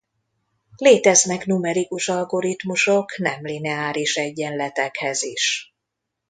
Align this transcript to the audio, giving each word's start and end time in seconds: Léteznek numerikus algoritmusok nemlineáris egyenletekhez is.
Léteznek 0.77 1.45
numerikus 1.45 2.07
algoritmusok 2.09 3.17
nemlineáris 3.17 4.15
egyenletekhez 4.15 5.23
is. 5.23 5.75